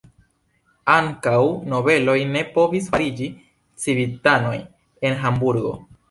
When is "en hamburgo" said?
5.11-5.75